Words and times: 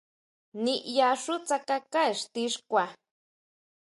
ʼNiʼyaxú 0.61 1.33
tsákaká 1.45 2.01
ixti 2.11 2.41
xkua. 2.53 2.85